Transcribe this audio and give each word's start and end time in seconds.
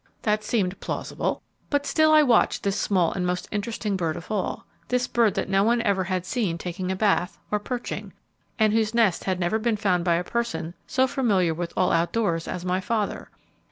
That 0.23 0.43
seemed 0.43 0.79
plausible, 0.79 1.43
but 1.69 1.85
still 1.85 2.11
I 2.11 2.23
watched 2.23 2.63
this 2.63 2.75
small 2.81 3.11
and 3.13 3.23
most 3.23 3.47
interesting 3.51 3.95
bird 3.95 4.17
of 4.17 4.31
all; 4.31 4.65
this 4.87 5.05
bird 5.07 5.35
that 5.35 5.47
no 5.47 5.63
one 5.63 5.79
ever 5.83 6.05
had 6.05 6.25
seen 6.25 6.57
taking 6.57 6.91
a 6.91 6.95
bath, 6.95 7.37
or 7.51 7.59
perching, 7.59 8.11
and 8.57 8.73
whose 8.73 8.95
nest 8.95 9.27
never 9.27 9.57
had 9.57 9.63
been 9.63 9.77
found 9.77 10.03
by 10.03 10.15
a 10.15 10.23
person 10.23 10.73
so 10.87 11.05
familiar 11.05 11.53
with 11.53 11.71
all 11.77 11.91
outdoors 11.91 12.47
as 12.47 12.65
my 12.65 12.81
father. 12.81 13.29